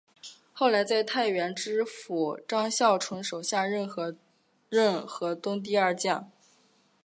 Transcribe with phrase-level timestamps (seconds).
[0.51, 3.87] 后在太原知府张孝纯手下任
[5.07, 6.31] 河东第二将。